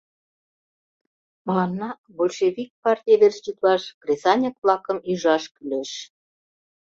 [1.45, 5.91] Мыланна большевик партий верч йӱклаш кресаньык-влакым ӱжаш кӱлеш.